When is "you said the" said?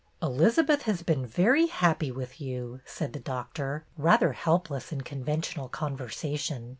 2.41-3.19